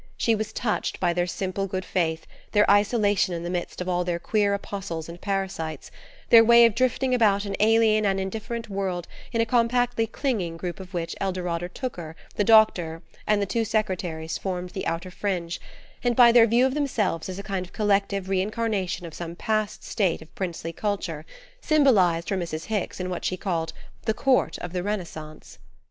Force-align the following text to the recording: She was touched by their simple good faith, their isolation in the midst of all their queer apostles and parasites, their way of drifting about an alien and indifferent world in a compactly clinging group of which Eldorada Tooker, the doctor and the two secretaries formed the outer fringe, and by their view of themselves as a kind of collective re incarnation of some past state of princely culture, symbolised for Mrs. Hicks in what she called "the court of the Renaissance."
She 0.17 0.33
was 0.33 0.51
touched 0.51 0.99
by 0.99 1.13
their 1.13 1.27
simple 1.27 1.67
good 1.67 1.85
faith, 1.85 2.25
their 2.53 2.67
isolation 2.71 3.35
in 3.35 3.43
the 3.43 3.51
midst 3.51 3.81
of 3.81 3.87
all 3.87 4.03
their 4.03 4.17
queer 4.17 4.51
apostles 4.55 5.07
and 5.07 5.21
parasites, 5.21 5.91
their 6.31 6.43
way 6.43 6.65
of 6.65 6.73
drifting 6.73 7.13
about 7.13 7.45
an 7.45 7.55
alien 7.59 8.03
and 8.03 8.19
indifferent 8.19 8.67
world 8.67 9.07
in 9.31 9.41
a 9.41 9.45
compactly 9.45 10.07
clinging 10.07 10.57
group 10.57 10.79
of 10.79 10.95
which 10.95 11.15
Eldorada 11.21 11.69
Tooker, 11.69 12.15
the 12.35 12.43
doctor 12.43 13.03
and 13.27 13.43
the 13.43 13.45
two 13.45 13.63
secretaries 13.63 14.39
formed 14.39 14.71
the 14.71 14.87
outer 14.87 15.11
fringe, 15.11 15.61
and 16.03 16.15
by 16.15 16.31
their 16.31 16.47
view 16.47 16.65
of 16.65 16.73
themselves 16.73 17.29
as 17.29 17.37
a 17.37 17.43
kind 17.43 17.63
of 17.67 17.71
collective 17.71 18.27
re 18.27 18.41
incarnation 18.41 19.05
of 19.05 19.13
some 19.13 19.35
past 19.35 19.83
state 19.83 20.19
of 20.23 20.33
princely 20.33 20.73
culture, 20.73 21.27
symbolised 21.61 22.27
for 22.29 22.37
Mrs. 22.37 22.63
Hicks 22.63 22.99
in 22.99 23.11
what 23.11 23.23
she 23.23 23.37
called 23.37 23.71
"the 24.07 24.15
court 24.15 24.57
of 24.57 24.73
the 24.73 24.81
Renaissance." 24.81 25.59